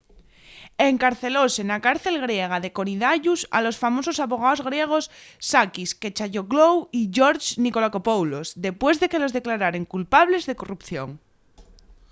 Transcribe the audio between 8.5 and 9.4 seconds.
depués de que los